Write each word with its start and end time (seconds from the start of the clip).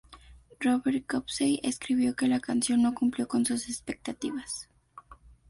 Robert 0.59 1.05
Copsey 1.05 1.59
escribió 1.61 2.15
que 2.15 2.27
la 2.27 2.39
canción 2.39 2.81
no 2.81 2.95
cumplió 2.95 3.27
con 3.27 3.45
su 3.45 3.53
expectativas. 3.53 4.67